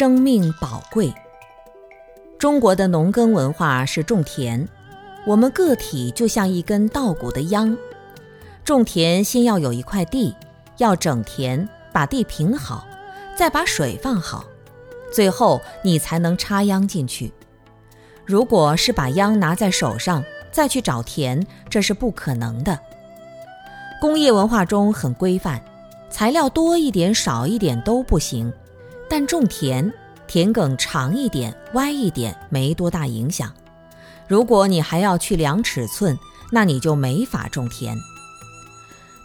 [0.00, 1.12] 生命宝贵。
[2.38, 4.66] 中国的农耕文化是种田，
[5.26, 7.76] 我们个体就像一根稻谷的秧。
[8.64, 10.34] 种田先要有一块地，
[10.78, 12.86] 要整田，把地平好，
[13.36, 14.46] 再把水放好，
[15.12, 17.30] 最后你才能插秧进去。
[18.24, 22.78] 如果是把秧拿在手上再去找田，这是不可能的。
[24.00, 25.60] 工业文化中很规范，
[26.08, 28.50] 材料多一点少一点都不行。
[29.10, 29.92] 但种田，
[30.28, 33.52] 田埂长一点、歪一点没多大影响。
[34.28, 36.16] 如果你还要去量尺寸，
[36.52, 37.98] 那你就没法种田。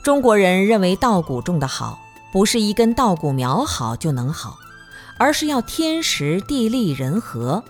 [0.03, 2.00] 中国人认为稻谷种得好，
[2.33, 4.58] 不是一根稻谷苗好就能好，
[5.19, 7.64] 而是要天时地利人和。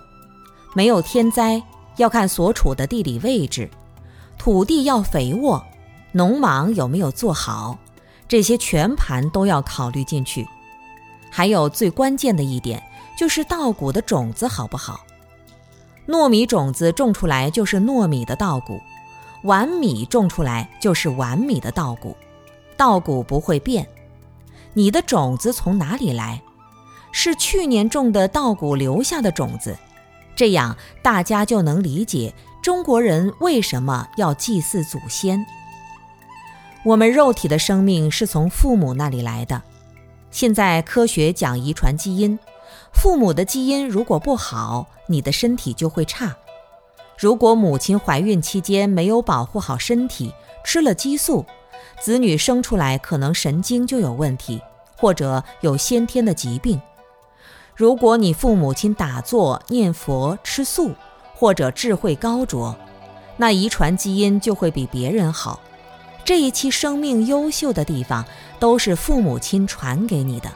[0.74, 1.62] 没有天灾，
[1.98, 3.70] 要看所处的地理位置，
[4.38, 5.62] 土地要肥沃，
[6.12, 7.78] 农忙有没有做好，
[8.26, 10.46] 这些全盘都要考虑进去。
[11.36, 12.82] 还有最关键的一点，
[13.14, 15.04] 就是稻谷的种子好不好？
[16.08, 18.80] 糯米种子种出来就是糯米的稻谷，
[19.42, 22.16] 碗米种出来就是碗米的稻谷，
[22.74, 23.86] 稻谷不会变。
[24.72, 26.40] 你的种子从哪里来？
[27.12, 29.76] 是去年种的稻谷留下的种子，
[30.34, 35.44] 这样大家就能理解中国人为什么要祭祀祖先。
[36.82, 39.60] 我们肉体的生命是从父母那里来的。
[40.36, 42.38] 现在科学讲遗传基因，
[42.92, 46.36] 父母的基因如果不好，你的身体就会差。
[47.16, 51.46] 如果母亲怀孕期间没有保护好身体，吃了激素，
[52.02, 54.60] 子女生出来可能神经就有问题，
[54.98, 56.78] 或者有先天的疾病。
[57.74, 60.90] 如果你父母亲打坐、念佛、吃素，
[61.34, 62.76] 或者智慧高卓，
[63.38, 65.58] 那遗传基因就会比别人好。
[66.26, 68.24] 这一期生命优秀的地方，
[68.58, 70.50] 都是父母亲传给你的；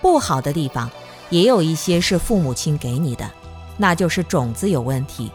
[0.00, 0.90] 不好的地方，
[1.28, 3.30] 也有一些是父母亲给你的，
[3.76, 5.30] 那就是种子有问题。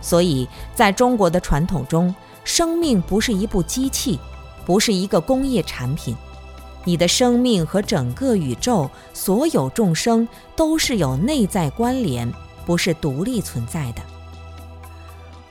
[0.00, 2.14] 所以，在中国的传统中，
[2.44, 4.16] 生命不是一部机器，
[4.64, 6.14] 不是一个工业产品。
[6.84, 12.32] 你的生命和整个宇宙所有众生都是有内在关联，
[12.64, 14.02] 不是独立存在的。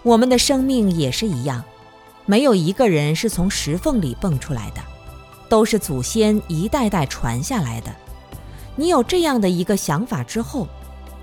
[0.02, 1.62] 我们的生命也是一样。
[2.32, 4.82] 没有一个人是从石缝里蹦出来的，
[5.50, 7.94] 都是祖先一代代传下来的。
[8.78, 10.66] 你有这样的一个想法之后，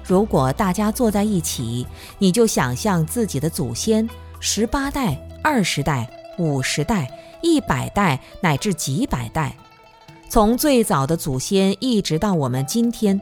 [0.04, 1.86] 如果大家坐在一起，
[2.18, 4.06] 你就想象自己的祖先
[4.38, 9.56] 十八代、二十代、五十代、一百代乃至几百代，
[10.28, 13.18] 从最早的祖先一直到我们今天，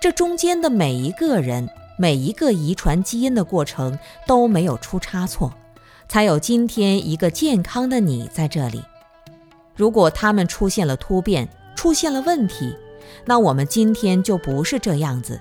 [0.00, 3.98] 这中间的每一个人、每一个遗传基因的过程
[4.28, 5.52] 都没有出差错。
[6.08, 8.82] 才有今天一个健康的你在这里。
[9.74, 12.74] 如果他们出现了突变，出现了问题，
[13.24, 15.40] 那我们今天就不是这样子。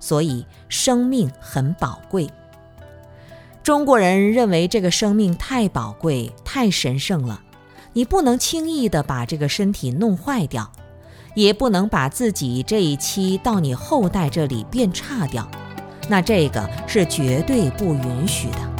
[0.00, 2.28] 所以生命很宝贵。
[3.62, 7.42] 中国人认为这个生命太宝贵、太神圣了，
[7.92, 10.70] 你不能轻易的把这个身体弄坏掉，
[11.34, 15.48] 也不能把自己这一期到你后代这里变差掉，
[16.08, 18.77] 那这个是绝对不允许的。